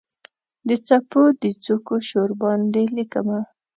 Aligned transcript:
د 0.67 0.69
څپو 0.87 1.21
د 1.41 1.43
څوکو 1.63 1.95
شور 2.09 2.29
باندې 2.41 2.83
لیکمه 2.97 3.39